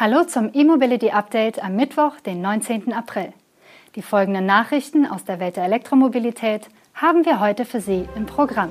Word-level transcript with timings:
Hallo 0.00 0.22
zum 0.22 0.50
E-Mobility 0.54 1.10
Update 1.10 1.60
am 1.60 1.74
Mittwoch, 1.74 2.20
den 2.20 2.40
19. 2.40 2.92
April. 2.92 3.32
Die 3.96 4.02
folgenden 4.02 4.46
Nachrichten 4.46 5.04
aus 5.04 5.24
der 5.24 5.40
Welt 5.40 5.56
der 5.56 5.64
Elektromobilität 5.64 6.68
haben 6.94 7.24
wir 7.24 7.40
heute 7.40 7.64
für 7.64 7.80
Sie 7.80 8.08
im 8.14 8.24
Programm. 8.24 8.70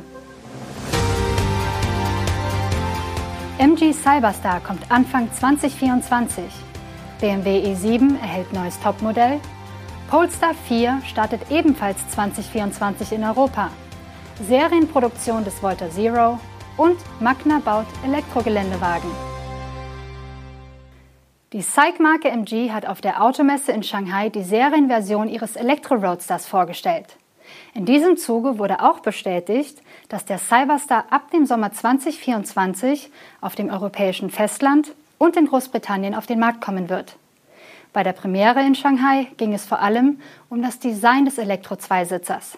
MG 3.58 3.92
Cyberstar 3.92 4.62
kommt 4.62 4.90
Anfang 4.90 5.30
2024. 5.30 6.46
BMW 7.20 7.74
i7 7.74 8.22
erhält 8.22 8.54
neues 8.54 8.80
Topmodell. 8.80 9.42
Polestar 10.10 10.54
4 10.54 11.02
startet 11.06 11.42
ebenfalls 11.52 12.08
2024 12.08 13.12
in 13.12 13.26
Europa. 13.26 13.70
Serienproduktion 14.48 15.44
des 15.44 15.62
Volta 15.62 15.90
Zero 15.90 16.40
und 16.78 16.96
Magna 17.20 17.60
baut 17.60 17.88
Elektrogeländewagen. 18.06 19.27
Die 21.54 21.62
SAIC-Marke 21.62 22.28
MG 22.28 22.74
hat 22.74 22.86
auf 22.86 23.00
der 23.00 23.24
Automesse 23.24 23.72
in 23.72 23.82
Shanghai 23.82 24.28
die 24.28 24.44
Serienversion 24.44 25.30
ihres 25.30 25.56
Elektro-Roadsters 25.56 26.46
vorgestellt. 26.46 27.16
In 27.74 27.86
diesem 27.86 28.18
Zuge 28.18 28.60
wurde 28.60 28.84
auch 28.84 29.00
bestätigt, 29.00 29.82
dass 30.10 30.26
der 30.26 30.40
Cyberstar 30.40 31.06
ab 31.10 31.32
dem 31.32 31.46
Sommer 31.46 31.72
2024 31.72 33.10
auf 33.40 33.56
dem 33.56 33.70
europäischen 33.70 34.30
Festland 34.30 34.92
und 35.20 35.38
in 35.38 35.48
Großbritannien 35.48 36.16
auf 36.16 36.26
den 36.26 36.38
Markt 36.38 36.60
kommen 36.60 36.90
wird. 36.90 37.16
Bei 37.94 38.04
der 38.04 38.12
Premiere 38.12 38.60
in 38.60 38.76
Shanghai 38.76 39.28
ging 39.38 39.54
es 39.54 39.66
vor 39.66 39.80
allem 39.80 40.20
um 40.50 40.62
das 40.62 40.80
Design 40.80 41.24
des 41.24 41.38
Elektro-Zweisitzers. 41.38 42.58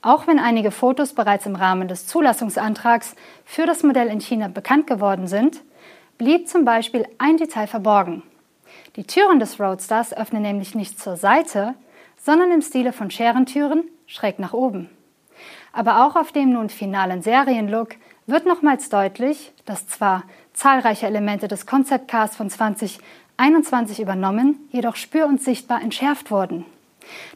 Auch 0.00 0.28
wenn 0.28 0.38
einige 0.38 0.70
Fotos 0.70 1.12
bereits 1.12 1.46
im 1.46 1.56
Rahmen 1.56 1.88
des 1.88 2.06
Zulassungsantrags 2.06 3.16
für 3.44 3.66
das 3.66 3.82
Modell 3.82 4.06
in 4.06 4.20
China 4.20 4.46
bekannt 4.46 4.86
geworden 4.86 5.26
sind, 5.26 5.60
blieb 6.22 6.48
zum 6.48 6.64
Beispiel 6.64 7.04
ein 7.18 7.36
Detail 7.36 7.66
verborgen. 7.66 8.22
Die 8.94 9.02
Türen 9.02 9.40
des 9.40 9.58
Roadsters 9.58 10.12
öffnen 10.12 10.42
nämlich 10.42 10.76
nicht 10.76 11.00
zur 11.00 11.16
Seite, 11.16 11.74
sondern 12.16 12.52
im 12.52 12.62
Stile 12.62 12.92
von 12.92 13.10
Scherentüren 13.10 13.82
schräg 14.06 14.38
nach 14.38 14.52
oben. 14.52 14.88
Aber 15.72 16.06
auch 16.06 16.14
auf 16.14 16.30
dem 16.30 16.52
nun 16.52 16.68
finalen 16.68 17.22
Serienlook 17.22 17.96
wird 18.28 18.46
nochmals 18.46 18.88
deutlich, 18.88 19.50
dass 19.64 19.88
zwar 19.88 20.22
zahlreiche 20.52 21.06
Elemente 21.06 21.48
des 21.48 21.66
Concept 21.66 22.06
Cars 22.06 22.36
von 22.36 22.48
2021 22.48 23.98
übernommen, 23.98 24.60
jedoch 24.70 24.94
spür- 24.94 25.26
und 25.26 25.42
sichtbar 25.42 25.82
entschärft 25.82 26.30
wurden. 26.30 26.64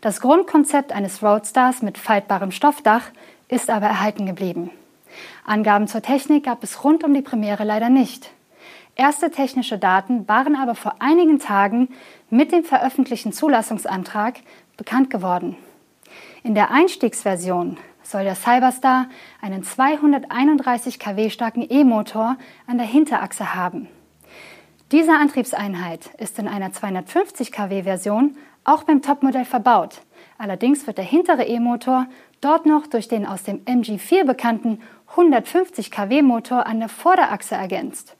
Das 0.01 0.21
Grundkonzept 0.21 0.93
eines 0.93 1.25
Roadstars 1.25 1.83
mit 1.83 1.99
faltbarem 1.99 2.53
Stoffdach 2.53 3.11
ist 3.49 3.69
aber 3.69 3.87
erhalten 3.87 4.27
geblieben. 4.27 4.71
Angaben 5.45 5.89
zur 5.89 6.03
Technik 6.03 6.45
gab 6.45 6.63
es 6.63 6.85
rund 6.85 7.03
um 7.03 7.15
die 7.15 7.23
Premiere 7.23 7.65
leider 7.65 7.89
nicht. 7.89 8.31
Erste 8.99 9.31
technische 9.31 9.77
Daten 9.79 10.27
waren 10.27 10.57
aber 10.57 10.75
vor 10.75 10.95
einigen 11.01 11.39
Tagen 11.39 11.91
mit 12.31 12.51
dem 12.51 12.65
veröffentlichten 12.65 13.31
Zulassungsantrag 13.31 14.41
bekannt 14.79 15.11
geworden. 15.11 15.55
In 16.43 16.55
der 16.55 16.71
Einstiegsversion 16.71 17.77
soll 18.03 18.25
der 18.25 18.35
Cyberstar 18.35 19.09
einen 19.43 19.63
231 19.63 20.99
kW 20.99 21.29
starken 21.29 21.67
E-Motor 21.69 22.39
an 22.67 22.79
der 22.79 22.87
Hinterachse 22.87 23.55
haben. 23.55 23.87
Diese 24.93 25.13
Antriebseinheit 25.13 26.07
ist 26.17 26.39
in 26.39 26.49
einer 26.49 26.73
250 26.73 27.53
kW 27.53 27.83
Version 27.83 28.39
auch 28.65 28.85
beim 28.85 29.03
Topmodell 29.03 29.45
verbaut. 29.45 30.01
Allerdings 30.39 30.87
wird 30.87 30.97
der 30.97 31.05
hintere 31.05 31.45
E-Motor 31.45 32.07
dort 32.41 32.65
noch 32.65 32.87
durch 32.87 33.09
den 33.09 33.27
aus 33.27 33.43
dem 33.43 33.63
MG4 33.67 34.25
bekannten 34.25 34.81
150 35.11 35.91
kW 35.91 36.23
Motor 36.23 36.65
an 36.67 36.79
der 36.79 36.89
Vorderachse 36.89 37.57
ergänzt. 37.57 38.17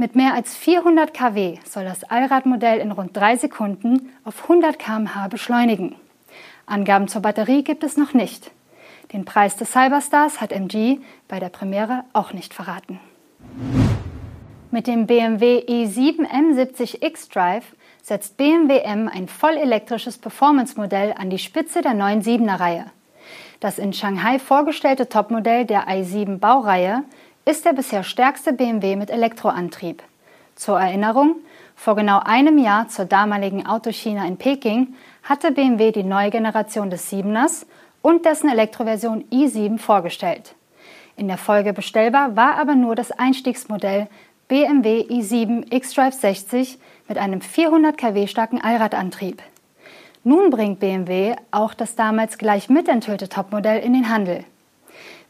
Mit 0.00 0.14
mehr 0.14 0.34
als 0.34 0.54
400 0.54 1.12
kW 1.12 1.58
soll 1.64 1.82
das 1.82 2.04
Allradmodell 2.04 2.78
in 2.78 2.92
rund 2.92 3.16
drei 3.16 3.34
Sekunden 3.34 4.12
auf 4.22 4.44
100 4.44 4.78
km/h 4.78 5.26
beschleunigen. 5.26 5.96
Angaben 6.66 7.08
zur 7.08 7.20
Batterie 7.20 7.64
gibt 7.64 7.82
es 7.82 7.96
noch 7.96 8.14
nicht. 8.14 8.52
Den 9.12 9.24
Preis 9.24 9.56
des 9.56 9.72
Cyberstars 9.72 10.40
hat 10.40 10.52
MG 10.52 11.00
bei 11.26 11.40
der 11.40 11.48
Premiere 11.48 12.04
auch 12.12 12.32
nicht 12.32 12.54
verraten. 12.54 13.00
Mit 14.70 14.86
dem 14.86 15.08
BMW 15.08 15.64
i7 15.66 16.28
M70 16.28 17.04
X-Drive 17.04 17.64
setzt 18.00 18.36
BMW 18.36 18.78
M 18.78 19.10
ein 19.12 19.26
vollelektrisches 19.26 20.18
Performance-Modell 20.18 21.12
an 21.18 21.28
die 21.28 21.38
Spitze 21.38 21.82
der 21.82 21.94
neuen 21.94 22.22
7er-Reihe. 22.22 22.84
Das 23.58 23.80
in 23.80 23.92
Shanghai 23.92 24.38
vorgestellte 24.38 25.08
Topmodell 25.08 25.64
der 25.64 25.88
i7 25.88 26.38
Baureihe 26.38 27.02
ist 27.48 27.64
der 27.64 27.72
bisher 27.72 28.02
stärkste 28.02 28.52
BMW 28.52 28.94
mit 28.94 29.08
Elektroantrieb. 29.08 30.02
Zur 30.54 30.78
Erinnerung, 30.78 31.36
vor 31.76 31.96
genau 31.96 32.20
einem 32.22 32.58
Jahr 32.58 32.88
zur 32.88 33.06
damaligen 33.06 33.66
Autochina 33.66 34.26
in 34.26 34.36
Peking 34.36 34.94
hatte 35.22 35.52
BMW 35.52 35.90
die 35.90 36.02
neue 36.02 36.28
Generation 36.28 36.90
des 36.90 37.10
7ers 37.10 37.64
und 38.02 38.26
dessen 38.26 38.50
Elektroversion 38.50 39.24
i7 39.32 39.78
vorgestellt. 39.78 40.56
In 41.16 41.26
der 41.26 41.38
Folge 41.38 41.72
bestellbar 41.72 42.36
war 42.36 42.56
aber 42.58 42.74
nur 42.74 42.94
das 42.94 43.12
Einstiegsmodell 43.12 44.08
BMW 44.48 45.06
i7 45.08 45.70
xDrive 45.70 46.14
60 46.14 46.78
mit 47.08 47.16
einem 47.16 47.40
400 47.40 47.96
kW 47.96 48.26
starken 48.26 48.60
Allradantrieb. 48.60 49.42
Nun 50.22 50.50
bringt 50.50 50.80
BMW 50.80 51.34
auch 51.50 51.72
das 51.72 51.94
damals 51.94 52.36
gleich 52.36 52.68
mitenthüllte 52.68 53.30
Topmodell 53.30 53.80
in 53.80 53.94
den 53.94 54.10
Handel. 54.10 54.44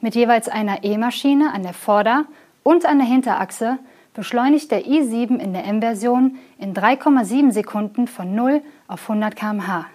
Mit 0.00 0.14
jeweils 0.14 0.48
einer 0.48 0.84
E-Maschine 0.84 1.52
an 1.52 1.64
der 1.64 1.74
Vorder- 1.74 2.24
und 2.62 2.86
an 2.86 2.98
der 2.98 3.06
Hinterachse 3.06 3.78
beschleunigt 4.14 4.70
der 4.70 4.84
i7 4.86 5.38
in 5.38 5.52
der 5.52 5.64
M-Version 5.64 6.38
in 6.58 6.74
3,7 6.74 7.50
Sekunden 7.50 8.06
von 8.06 8.34
0 8.34 8.62
auf 8.86 9.08
100 9.08 9.34
km/h. 9.34 9.86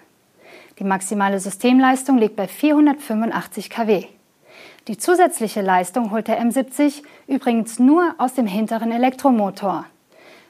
Die 0.79 0.83
maximale 0.83 1.39
Systemleistung 1.39 2.17
liegt 2.17 2.35
bei 2.35 2.47
485 2.47 3.69
kW. 3.69 4.05
Die 4.87 4.97
zusätzliche 4.97 5.61
Leistung 5.61 6.11
holt 6.11 6.27
der 6.27 6.41
M70 6.41 7.03
übrigens 7.27 7.79
nur 7.79 8.15
aus 8.17 8.33
dem 8.33 8.47
hinteren 8.47 8.91
Elektromotor. 8.91 9.85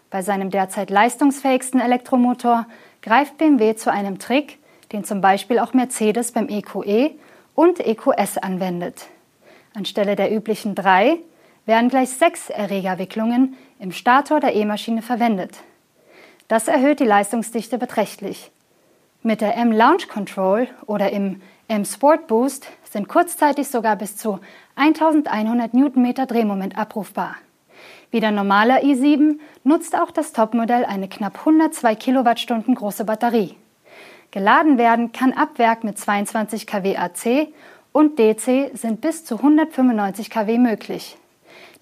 Bei 0.10 0.24
seinem 0.24 0.50
derzeit 0.50 0.90
leistungsfähigsten 0.90 1.80
Elektromotor 1.80 2.66
greift 3.02 3.38
BMW 3.38 3.76
zu 3.76 3.92
einem 3.92 4.18
Trick, 4.18 4.58
den 4.92 5.04
zum 5.04 5.22
Beispiel 5.22 5.60
auch 5.60 5.74
Mercedes 5.74 6.32
beim 6.32 6.50
EQE 6.50 7.12
und 7.54 7.80
EQS 7.80 8.38
anwendet. 8.40 9.08
Anstelle 9.74 10.16
der 10.16 10.32
üblichen 10.32 10.76
drei 10.76 11.20
werden 11.66 11.90
gleich 11.90 12.10
sechs 12.10 12.50
Erregerwicklungen 12.50 13.56
im 13.80 13.92
Stator 13.92 14.40
der 14.40 14.56
E-Maschine 14.56 15.02
verwendet. 15.02 15.58
Das 16.48 16.68
erhöht 16.68 17.00
die 17.00 17.06
Leistungsdichte 17.06 17.78
beträchtlich. 17.78 18.52
Mit 19.24 19.42
der 19.42 19.56
M 19.56 19.72
Launch 19.72 20.10
Control 20.10 20.68
oder 20.86 21.12
im 21.12 21.42
M 21.68 21.86
Sport 21.86 22.28
Boost 22.28 22.68
sind 22.84 23.08
kurzzeitig 23.08 23.68
sogar 23.70 23.96
bis 23.96 24.18
zu 24.18 24.40
1100 24.76 25.74
Newtonmeter 25.74 26.26
Drehmoment 26.26 26.78
abrufbar. 26.78 27.36
Wie 28.12 28.20
der 28.20 28.32
normale 28.32 28.84
i7 28.84 29.40
nutzt 29.64 29.98
auch 29.98 30.12
das 30.12 30.34
Topmodell 30.34 30.86
eine 30.86 31.08
knapp 31.08 31.40
102 31.40 31.96
Kilowattstunden 31.96 32.76
große 32.76 33.06
Batterie. 33.06 33.56
Geladen 34.30 34.78
werden 34.78 35.12
kann 35.12 35.32
ab 35.34 35.58
Werk 35.58 35.84
mit 35.84 35.98
22 35.98 36.68
kW 36.68 36.98
AC 36.98 37.48
und 37.94 38.20
DC 38.20 38.72
sind 38.74 39.00
bis 39.00 39.24
zu 39.24 39.38
195 39.38 40.30
kW 40.30 40.58
möglich. 40.58 41.18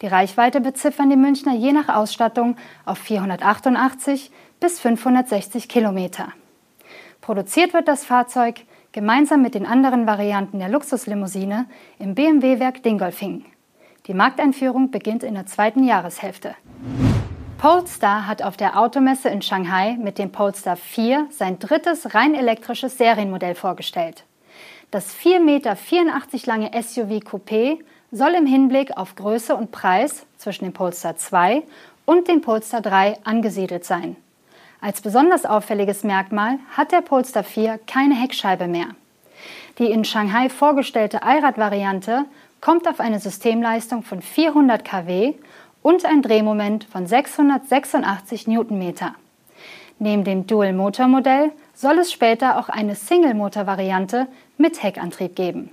Die 0.01 0.07
Reichweite 0.07 0.61
beziffern 0.61 1.09
die 1.09 1.15
Münchner 1.15 1.55
je 1.55 1.71
nach 1.71 1.89
Ausstattung 1.89 2.57
auf 2.85 2.99
488 2.99 4.31
bis 4.59 4.79
560 4.79 5.67
Kilometer. 5.67 6.29
Produziert 7.21 7.73
wird 7.73 7.87
das 7.87 8.05
Fahrzeug 8.05 8.61
gemeinsam 8.91 9.41
mit 9.41 9.55
den 9.55 9.65
anderen 9.65 10.05
Varianten 10.05 10.59
der 10.59 10.69
Luxuslimousine 10.69 11.65
im 11.97 12.13
BMW-Werk 12.15 12.83
Dingolfing. 12.83 13.45
Die 14.07 14.13
Markteinführung 14.13 14.91
beginnt 14.91 15.23
in 15.23 15.35
der 15.35 15.45
zweiten 15.45 15.83
Jahreshälfte. 15.83 16.55
Polestar 17.59 18.25
hat 18.25 18.41
auf 18.41 18.57
der 18.57 18.77
Automesse 18.77 19.29
in 19.29 19.43
Shanghai 19.43 19.95
mit 20.01 20.17
dem 20.17 20.31
Polestar 20.31 20.75
4 20.75 21.27
sein 21.29 21.59
drittes 21.59 22.15
rein 22.15 22.33
elektrisches 22.33 22.97
Serienmodell 22.97 23.53
vorgestellt. 23.53 24.25
Das 24.91 25.15
4,84 25.15 25.39
Meter 25.39 25.77
lange 26.47 26.69
SUV 26.83 27.23
Coupé 27.23 27.79
soll 28.11 28.33
im 28.35 28.45
Hinblick 28.45 28.97
auf 28.97 29.15
Größe 29.15 29.55
und 29.55 29.71
Preis 29.71 30.25
zwischen 30.37 30.65
dem 30.65 30.73
Polestar 30.73 31.15
2 31.15 31.63
und 32.03 32.27
dem 32.27 32.41
Polestar 32.41 32.81
3 32.81 33.19
angesiedelt 33.23 33.85
sein. 33.85 34.17
Als 34.81 34.99
besonders 34.99 35.45
auffälliges 35.45 36.03
Merkmal 36.03 36.59
hat 36.75 36.91
der 36.91 36.99
Polestar 36.99 37.45
4 37.45 37.79
keine 37.87 38.15
Heckscheibe 38.15 38.67
mehr. 38.67 38.87
Die 39.79 39.89
in 39.89 40.03
Shanghai 40.03 40.49
vorgestellte 40.49 41.23
Allradvariante 41.23 42.25
kommt 42.59 42.85
auf 42.85 42.99
eine 42.99 43.21
Systemleistung 43.21 44.03
von 44.03 44.21
400 44.21 44.83
kW 44.83 45.35
und 45.81 46.03
ein 46.03 46.21
Drehmoment 46.21 46.83
von 46.83 47.07
686 47.07 48.45
Newtonmeter. 48.45 49.15
Neben 49.99 50.25
dem 50.25 50.47
Dual-Motor-Modell 50.47 51.51
soll 51.75 51.99
es 51.99 52.11
später 52.11 52.59
auch 52.59 52.69
eine 52.69 52.95
Single-Motor-Variante 52.95 54.27
mit 54.61 54.81
Heckantrieb 54.81 55.35
geben. 55.35 55.71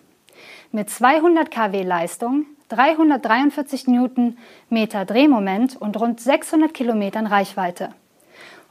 Mit 0.73 0.91
200 0.91 1.51
kW 1.51 1.83
Leistung, 1.83 2.47
343 2.69 3.87
Newtonmeter 3.87 5.05
Drehmoment 5.05 5.77
und 5.77 5.99
rund 5.99 6.21
600 6.21 6.75
Kilometern 6.75 7.27
Reichweite. 7.27 7.91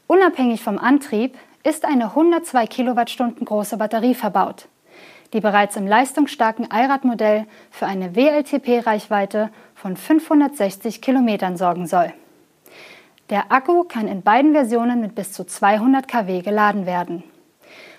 Unabhängig 0.07 0.61
vom 0.61 0.77
Antrieb 0.77 1.37
ist 1.63 1.85
eine 1.85 2.05
102 2.05 2.67
Kilowattstunden 2.67 3.45
große 3.45 3.77
Batterie 3.77 4.13
verbaut, 4.13 4.67
die 5.33 5.41
bereits 5.41 5.75
im 5.75 5.87
leistungsstarken 5.87 6.71
Allradmodell 6.71 7.45
für 7.71 7.87
eine 7.87 8.15
WLTP-Reichweite 8.15 9.49
von 9.75 9.97
560 9.97 11.01
Kilometern 11.01 11.57
sorgen 11.57 11.87
soll. 11.87 12.13
Der 13.29 13.51
Akku 13.51 13.83
kann 13.83 14.07
in 14.07 14.21
beiden 14.21 14.53
Versionen 14.53 15.01
mit 15.01 15.15
bis 15.15 15.33
zu 15.33 15.43
200 15.43 16.07
kW 16.07 16.41
geladen 16.41 16.85
werden. 16.85 17.23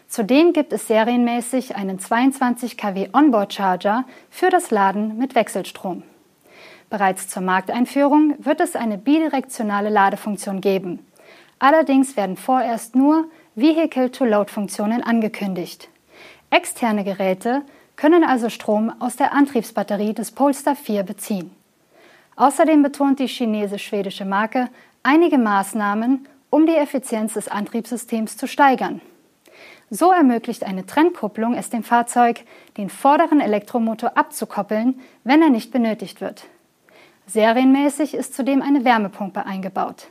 Zudem 0.08 0.54
gibt 0.54 0.72
es 0.72 0.88
serienmäßig 0.88 1.76
einen 1.76 1.98
22 1.98 2.78
kW 2.78 3.10
Onboard 3.12 3.52
Charger 3.52 4.04
für 4.30 4.48
das 4.48 4.70
Laden 4.70 5.18
mit 5.18 5.34
Wechselstrom. 5.34 6.02
Bereits 6.88 7.28
zur 7.28 7.42
Markteinführung 7.42 8.34
wird 8.38 8.62
es 8.62 8.74
eine 8.74 8.96
bidirektionale 8.96 9.90
Ladefunktion 9.90 10.62
geben. 10.62 11.06
Allerdings 11.58 12.16
werden 12.16 12.38
vorerst 12.38 12.96
nur 12.96 13.26
Vehicle-to-Load-Funktionen 13.54 15.02
angekündigt. 15.02 15.90
Externe 16.48 17.04
Geräte 17.04 17.62
können 17.96 18.24
also 18.24 18.48
Strom 18.48 18.90
aus 19.00 19.16
der 19.16 19.34
Antriebsbatterie 19.34 20.14
des 20.14 20.30
Polestar 20.30 20.76
4 20.76 21.02
beziehen. 21.02 21.50
Außerdem 22.36 22.82
betont 22.82 23.18
die 23.18 23.26
chinesisch-schwedische 23.26 24.24
Marke 24.24 24.70
einige 25.02 25.36
Maßnahmen, 25.36 26.26
um 26.48 26.64
die 26.64 26.76
Effizienz 26.76 27.34
des 27.34 27.48
Antriebssystems 27.48 28.38
zu 28.38 28.46
steigern. 28.46 29.02
So 29.90 30.12
ermöglicht 30.12 30.64
eine 30.64 30.84
Trennkupplung 30.84 31.54
es 31.54 31.70
dem 31.70 31.82
Fahrzeug, 31.82 32.44
den 32.76 32.90
vorderen 32.90 33.40
Elektromotor 33.40 34.18
abzukoppeln, 34.18 35.00
wenn 35.24 35.40
er 35.40 35.48
nicht 35.48 35.70
benötigt 35.70 36.20
wird. 36.20 36.44
Serienmäßig 37.26 38.14
ist 38.14 38.34
zudem 38.34 38.60
eine 38.60 38.84
Wärmepumpe 38.84 39.46
eingebaut. 39.46 40.08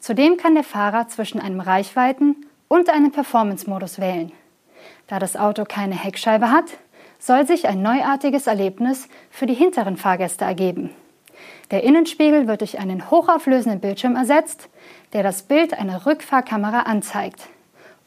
Zudem 0.00 0.36
kann 0.36 0.54
der 0.54 0.64
Fahrer 0.64 1.08
zwischen 1.08 1.40
einem 1.40 1.60
Reichweiten- 1.60 2.46
und 2.68 2.90
einem 2.90 3.10
Performance-Modus 3.10 4.00
wählen. 4.00 4.32
Da 5.06 5.18
das 5.18 5.36
Auto 5.36 5.64
keine 5.64 5.94
Heckscheibe 5.94 6.50
hat, 6.50 6.66
soll 7.18 7.46
sich 7.46 7.66
ein 7.68 7.80
neuartiges 7.80 8.46
Erlebnis 8.46 9.08
für 9.30 9.46
die 9.46 9.54
hinteren 9.54 9.96
Fahrgäste 9.96 10.44
ergeben. 10.44 10.90
Der 11.70 11.84
Innenspiegel 11.84 12.46
wird 12.46 12.60
durch 12.60 12.78
einen 12.78 13.10
hochauflösenden 13.10 13.80
Bildschirm 13.80 14.14
ersetzt, 14.14 14.68
der 15.14 15.22
das 15.22 15.42
Bild 15.42 15.72
einer 15.72 16.04
Rückfahrkamera 16.04 16.80
anzeigt 16.80 17.48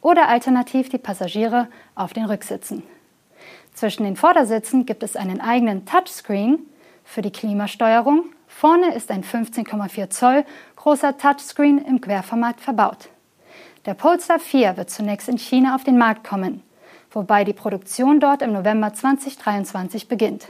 oder 0.08 0.30
alternativ 0.30 0.88
die 0.88 1.00
Passagiere 1.00 1.68
auf 1.94 2.14
den 2.14 2.24
Rücksitzen. 2.24 2.82
Zwischen 3.74 4.06
den 4.06 4.16
Vordersitzen 4.16 4.86
gibt 4.86 5.04
es 5.04 5.18
einen 5.18 5.42
eigenen 5.42 5.86
Touchscreen 5.86 6.60
für 7.04 7.22
die 7.22 7.32
Klimasteuerung. 7.32 8.24
Vorne 8.48 8.96
ist 8.96 9.12
ein 9.12 9.26
15,4 9.26 10.10
Zoll 10.10 10.46
großer 10.78 11.18
Touchscreen 11.18 11.80
im 11.80 12.00
Querformat 12.00 12.62
verbaut. 12.62 13.10
Der 13.86 13.96
Polestar 13.96 14.40
4 14.40 14.78
wird 14.78 14.90
zunächst 14.90 15.28
in 15.28 15.38
China 15.38 15.76
auf 15.76 15.84
den 15.84 15.98
Markt 15.98 16.26
kommen, 16.26 16.64
wobei 17.12 17.44
die 17.44 17.52
Produktion 17.52 18.22
dort 18.22 18.42
im 18.42 18.54
November 18.54 18.94
2023 18.94 20.08
beginnt. 20.08 20.48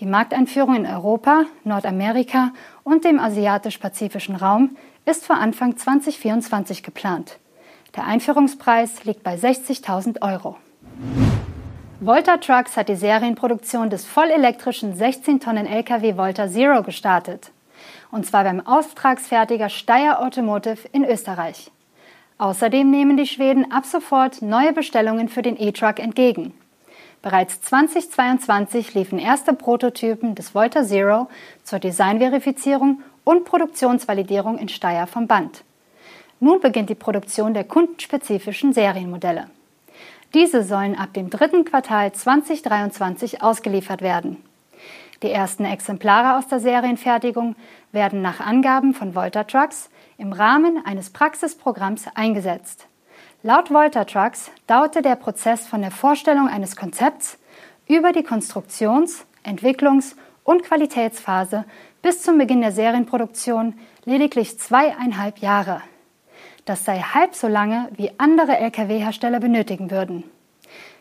Die 0.00 0.06
Markteinführung 0.06 0.76
in 0.76 0.86
Europa, 0.86 1.46
Nordamerika 1.64 2.52
und 2.84 3.06
dem 3.06 3.20
asiatisch-pazifischen 3.20 4.36
Raum 4.36 4.76
ist 5.06 5.24
für 5.24 5.34
Anfang 5.34 5.78
2024 5.78 6.82
geplant. 6.82 7.38
Der 7.96 8.04
Einführungspreis 8.04 9.04
liegt 9.04 9.22
bei 9.22 9.36
60.000 9.36 10.20
Euro. 10.20 10.58
Volta 12.00 12.36
Trucks 12.36 12.76
hat 12.76 12.90
die 12.90 12.94
Serienproduktion 12.94 13.88
des 13.88 14.04
vollelektrischen 14.04 14.94
16 14.94 15.40
Tonnen 15.40 15.66
Lkw 15.66 16.18
Volta 16.18 16.46
Zero 16.46 16.82
gestartet. 16.82 17.52
Und 18.10 18.26
zwar 18.26 18.44
beim 18.44 18.64
Auftragsfertiger 18.66 19.70
Steyr 19.70 20.20
Automotive 20.20 20.86
in 20.92 21.06
Österreich. 21.06 21.70
Außerdem 22.36 22.90
nehmen 22.90 23.16
die 23.16 23.26
Schweden 23.26 23.72
ab 23.72 23.86
sofort 23.86 24.42
neue 24.42 24.74
Bestellungen 24.74 25.30
für 25.30 25.40
den 25.40 25.58
E-Truck 25.58 25.98
entgegen. 25.98 26.52
Bereits 27.22 27.62
2022 27.62 28.92
liefen 28.92 29.18
erste 29.18 29.54
Prototypen 29.54 30.34
des 30.34 30.54
Volta 30.54 30.84
Zero 30.84 31.28
zur 31.64 31.78
Designverifizierung 31.78 33.00
und 33.24 33.46
Produktionsvalidierung 33.46 34.58
in 34.58 34.68
Steyr 34.68 35.06
vom 35.06 35.26
Band. 35.26 35.64
Nun 36.38 36.60
beginnt 36.60 36.90
die 36.90 36.94
Produktion 36.94 37.54
der 37.54 37.64
kundenspezifischen 37.64 38.72
Serienmodelle. 38.72 39.48
Diese 40.34 40.62
sollen 40.62 40.94
ab 40.94 41.14
dem 41.14 41.30
dritten 41.30 41.64
Quartal 41.64 42.12
2023 42.12 43.42
ausgeliefert 43.42 44.02
werden. 44.02 44.42
Die 45.22 45.30
ersten 45.30 45.64
Exemplare 45.64 46.36
aus 46.36 46.46
der 46.46 46.60
Serienfertigung 46.60 47.56
werden 47.90 48.20
nach 48.20 48.40
Angaben 48.40 48.92
von 48.92 49.14
Volta 49.14 49.44
Trucks 49.44 49.88
im 50.18 50.32
Rahmen 50.32 50.84
eines 50.84 51.08
Praxisprogramms 51.10 52.06
eingesetzt. 52.14 52.86
Laut 53.42 53.70
Volta 53.70 54.04
Trucks 54.04 54.50
dauerte 54.66 55.00
der 55.00 55.16
Prozess 55.16 55.66
von 55.66 55.80
der 55.80 55.90
Vorstellung 55.90 56.48
eines 56.48 56.76
Konzepts 56.76 57.38
über 57.86 58.12
die 58.12 58.24
Konstruktions-, 58.24 59.24
Entwicklungs- 59.42 60.16
und 60.44 60.64
Qualitätsphase 60.64 61.64
bis 62.02 62.22
zum 62.22 62.36
Beginn 62.36 62.60
der 62.60 62.72
Serienproduktion 62.72 63.74
lediglich 64.04 64.58
zweieinhalb 64.58 65.38
Jahre. 65.38 65.80
Das 66.66 66.84
sei 66.84 66.98
halb 66.98 67.34
so 67.36 67.46
lange, 67.46 67.88
wie 67.96 68.10
andere 68.18 68.58
Lkw-Hersteller 68.58 69.38
benötigen 69.38 69.92
würden. 69.92 70.24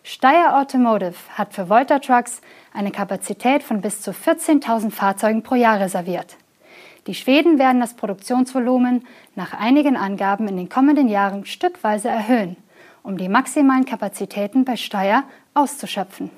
Steyr 0.03 0.55
Automotive 0.55 1.15
hat 1.33 1.55
für 1.55 1.69
Volta 1.69 1.97
Trucks 1.97 2.41
eine 2.71 2.91
Kapazität 2.91 3.63
von 3.63 3.81
bis 3.81 3.99
zu 4.01 4.11
14.000 4.11 4.91
Fahrzeugen 4.91 5.41
pro 5.41 5.55
Jahr 5.55 5.79
reserviert. 5.79 6.37
Die 7.07 7.15
Schweden 7.15 7.57
werden 7.57 7.81
das 7.81 7.95
Produktionsvolumen 7.95 9.07
nach 9.33 9.53
einigen 9.53 9.97
Angaben 9.97 10.47
in 10.47 10.57
den 10.57 10.69
kommenden 10.69 11.07
Jahren 11.07 11.47
stückweise 11.47 12.09
erhöhen, 12.09 12.57
um 13.01 13.17
die 13.17 13.27
maximalen 13.29 13.85
Kapazitäten 13.85 14.65
bei 14.65 14.75
Steyr 14.75 15.23
auszuschöpfen. 15.55 16.29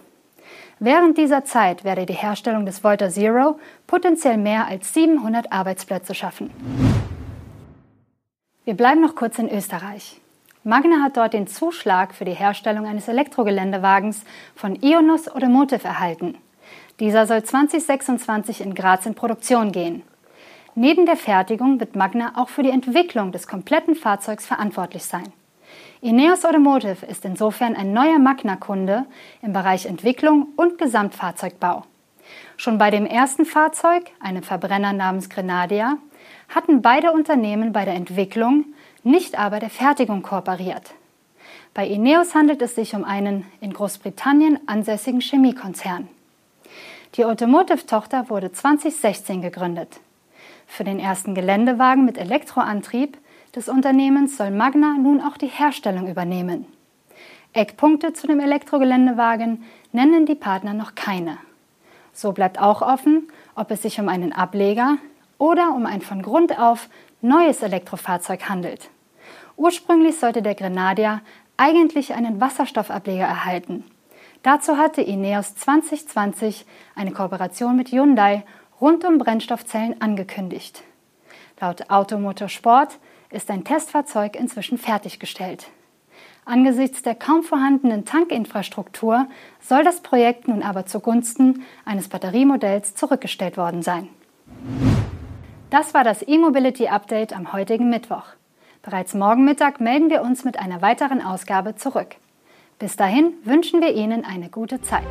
Während 0.79 1.17
dieser 1.17 1.43
Zeit 1.43 1.83
werde 1.83 2.05
die 2.05 2.13
Herstellung 2.13 2.65
des 2.65 2.81
Volta 2.81 3.09
Zero 3.09 3.59
potenziell 3.87 4.37
mehr 4.37 4.67
als 4.67 4.93
700 4.93 5.51
Arbeitsplätze 5.51 6.15
schaffen. 6.15 7.16
Wir 8.67 8.73
bleiben 8.73 8.99
noch 8.99 9.15
kurz 9.15 9.39
in 9.39 9.49
Österreich. 9.49 10.19
Magna 10.65 11.01
hat 11.01 11.15
dort 11.15 11.31
den 11.31 11.47
Zuschlag 11.47 12.13
für 12.13 12.25
die 12.25 12.33
Herstellung 12.33 12.85
eines 12.85 13.07
Elektrogeländewagens 13.07 14.25
von 14.57 14.75
Ionos 14.83 15.29
Automotive 15.29 15.87
erhalten. 15.87 16.35
Dieser 16.99 17.27
soll 17.27 17.43
2026 17.43 18.59
in 18.59 18.75
Graz 18.75 19.05
in 19.05 19.15
Produktion 19.15 19.71
gehen. 19.71 20.01
Neben 20.75 21.05
der 21.05 21.15
Fertigung 21.15 21.79
wird 21.79 21.95
Magna 21.95 22.33
auch 22.35 22.49
für 22.49 22.61
die 22.61 22.71
Entwicklung 22.71 23.31
des 23.31 23.47
kompletten 23.47 23.95
Fahrzeugs 23.95 24.45
verantwortlich 24.45 25.05
sein. 25.05 25.31
Ineos 26.01 26.43
Automotive 26.43 27.05
ist 27.05 27.23
insofern 27.23 27.73
ein 27.73 27.93
neuer 27.93 28.19
Magna-Kunde 28.19 29.05
im 29.41 29.53
Bereich 29.53 29.85
Entwicklung 29.85 30.47
und 30.57 30.77
Gesamtfahrzeugbau. 30.77 31.85
Schon 32.57 32.77
bei 32.77 32.91
dem 32.91 33.05
ersten 33.05 33.45
Fahrzeug, 33.45 34.11
einem 34.19 34.43
Verbrenner 34.43 34.91
namens 34.91 35.29
Grenadia, 35.29 35.99
hatten 36.49 36.81
beide 36.81 37.11
Unternehmen 37.11 37.73
bei 37.73 37.85
der 37.85 37.95
Entwicklung, 37.95 38.65
nicht 39.03 39.37
aber 39.37 39.59
der 39.59 39.69
Fertigung 39.69 40.21
kooperiert. 40.21 40.93
Bei 41.73 41.87
Ineos 41.87 42.33
handelt 42.33 42.61
es 42.61 42.75
sich 42.75 42.95
um 42.95 43.03
einen 43.03 43.45
in 43.61 43.73
Großbritannien 43.73 44.59
ansässigen 44.67 45.21
Chemiekonzern. 45.21 46.07
Die 47.15 47.25
Automotive-Tochter 47.25 48.29
wurde 48.29 48.51
2016 48.51 49.41
gegründet. 49.41 49.99
Für 50.65 50.83
den 50.83 50.99
ersten 50.99 51.35
Geländewagen 51.35 52.05
mit 52.05 52.17
Elektroantrieb 52.17 53.17
des 53.55 53.69
Unternehmens 53.69 54.37
soll 54.37 54.51
Magna 54.51 54.97
nun 54.97 55.21
auch 55.21 55.37
die 55.37 55.47
Herstellung 55.47 56.07
übernehmen. 56.07 56.65
Eckpunkte 57.53 58.13
zu 58.13 58.27
dem 58.27 58.39
Elektrogeländewagen 58.39 59.63
nennen 59.91 60.25
die 60.25 60.35
Partner 60.35 60.73
noch 60.73 60.95
keine. 60.95 61.37
So 62.13 62.33
bleibt 62.33 62.59
auch 62.59 62.81
offen, 62.81 63.29
ob 63.55 63.71
es 63.71 63.81
sich 63.81 63.99
um 63.99 64.09
einen 64.09 64.33
Ableger, 64.33 64.97
oder 65.37 65.73
um 65.73 65.85
ein 65.85 66.01
von 66.01 66.21
Grund 66.21 66.57
auf 66.57 66.89
neues 67.21 67.61
Elektrofahrzeug 67.61 68.49
handelt. 68.49 68.89
Ursprünglich 69.55 70.17
sollte 70.19 70.41
der 70.41 70.55
Grenadier 70.55 71.21
eigentlich 71.57 72.13
einen 72.13 72.39
Wasserstoffableger 72.39 73.25
erhalten. 73.25 73.83
Dazu 74.43 74.77
hatte 74.77 75.01
Ineos 75.01 75.55
2020 75.55 76.65
eine 76.95 77.11
Kooperation 77.11 77.75
mit 77.75 77.89
Hyundai 77.91 78.43
rund 78.79 79.03
um 79.03 79.17
Brennstoffzellen 79.17 79.99
angekündigt. 80.01 80.83
Laut 81.59 81.89
Automotorsport 81.89 82.99
ist 83.31 83.49
ein 83.49 83.63
Testfahrzeug 83.63 84.35
inzwischen 84.35 84.77
fertiggestellt. 84.77 85.67
Angesichts 86.45 87.01
der 87.01 87.15
kaum 87.15 87.43
vorhandenen 87.43 88.05
Tankinfrastruktur 88.05 89.27
soll 89.59 89.83
das 89.83 90.01
Projekt 90.01 90.47
nun 90.47 90.63
aber 90.63 90.85
zugunsten 90.85 91.65
eines 91.83 92.07
Batteriemodells 92.07 92.95
zurückgestellt 92.95 93.57
worden 93.57 93.81
sein. 93.81 94.07
Das 95.69 95.93
war 95.93 96.05
das 96.05 96.21
E-Mobility 96.25 96.87
Update 96.87 97.35
am 97.35 97.51
heutigen 97.51 97.89
Mittwoch. 97.89 98.23
Bereits 98.83 99.13
morgen 99.13 99.43
Mittag 99.43 99.81
melden 99.81 100.09
wir 100.09 100.21
uns 100.21 100.45
mit 100.45 100.57
einer 100.57 100.81
weiteren 100.81 101.21
Ausgabe 101.21 101.75
zurück. 101.75 102.15
Bis 102.79 102.95
dahin 102.95 103.33
wünschen 103.43 103.81
wir 103.81 103.93
Ihnen 103.93 104.23
eine 104.23 104.49
gute 104.49 104.81
Zeit. 104.81 105.03